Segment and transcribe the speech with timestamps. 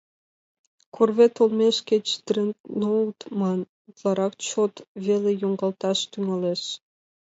[0.95, 3.59] Корвет олмеш кеч дредноут ман,
[3.89, 4.73] утларак чот
[5.05, 6.61] веле йоҥгалташ тӱҥалеш.